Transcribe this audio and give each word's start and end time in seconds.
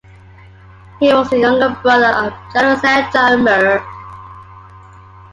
He 0.99 1.13
was 1.13 1.29
the 1.29 1.37
younger 1.37 1.77
brother 1.83 2.07
of 2.07 2.33
General 2.51 2.75
Sir 2.77 3.07
John 3.13 3.43
Moore. 3.43 3.85